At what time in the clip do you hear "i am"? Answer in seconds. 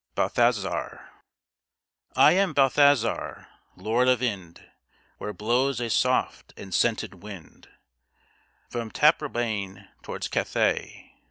2.15-2.53